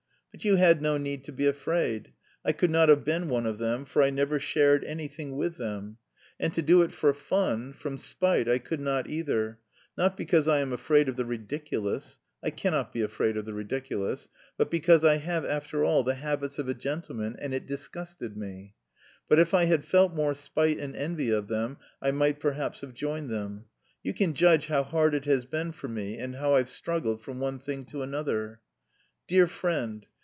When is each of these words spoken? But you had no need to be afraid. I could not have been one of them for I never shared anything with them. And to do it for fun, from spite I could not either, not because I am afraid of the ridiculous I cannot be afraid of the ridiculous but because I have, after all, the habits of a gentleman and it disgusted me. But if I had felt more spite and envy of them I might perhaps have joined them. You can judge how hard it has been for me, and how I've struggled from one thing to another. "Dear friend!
But 0.33 0.45
you 0.45 0.55
had 0.55 0.81
no 0.81 0.97
need 0.97 1.25
to 1.25 1.33
be 1.33 1.45
afraid. 1.45 2.13
I 2.43 2.53
could 2.53 2.71
not 2.71 2.87
have 2.87 3.03
been 3.03 3.27
one 3.27 3.45
of 3.45 3.57
them 3.59 3.83
for 3.83 4.01
I 4.01 4.09
never 4.09 4.39
shared 4.39 4.83
anything 4.85 5.35
with 5.35 5.57
them. 5.57 5.97
And 6.39 6.53
to 6.53 6.61
do 6.61 6.81
it 6.83 6.93
for 6.93 7.13
fun, 7.13 7.73
from 7.73 7.97
spite 7.97 8.47
I 8.47 8.57
could 8.57 8.79
not 8.79 9.09
either, 9.09 9.59
not 9.97 10.15
because 10.15 10.47
I 10.47 10.59
am 10.59 10.71
afraid 10.71 11.09
of 11.09 11.17
the 11.17 11.25
ridiculous 11.25 12.17
I 12.41 12.49
cannot 12.49 12.93
be 12.93 13.01
afraid 13.01 13.35
of 13.35 13.45
the 13.45 13.53
ridiculous 13.53 14.29
but 14.57 14.71
because 14.71 15.03
I 15.03 15.17
have, 15.17 15.43
after 15.45 15.83
all, 15.83 16.01
the 16.01 16.15
habits 16.15 16.57
of 16.57 16.67
a 16.69 16.73
gentleman 16.73 17.35
and 17.37 17.53
it 17.53 17.67
disgusted 17.67 18.35
me. 18.37 18.73
But 19.27 19.37
if 19.37 19.53
I 19.53 19.65
had 19.65 19.85
felt 19.85 20.13
more 20.15 20.33
spite 20.33 20.79
and 20.79 20.95
envy 20.95 21.29
of 21.29 21.49
them 21.49 21.77
I 22.01 22.11
might 22.11 22.39
perhaps 22.39 22.81
have 22.81 22.93
joined 22.93 23.29
them. 23.29 23.65
You 24.01 24.13
can 24.13 24.33
judge 24.33 24.67
how 24.67 24.83
hard 24.83 25.13
it 25.13 25.25
has 25.25 25.45
been 25.45 25.73
for 25.73 25.89
me, 25.89 26.17
and 26.17 26.37
how 26.37 26.55
I've 26.55 26.69
struggled 26.69 27.21
from 27.21 27.39
one 27.39 27.59
thing 27.59 27.83
to 27.87 28.01
another. 28.01 28.61
"Dear 29.27 29.45
friend! 29.45 30.05